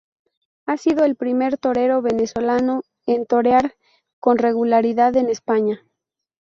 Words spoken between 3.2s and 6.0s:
torear con regularidad en España.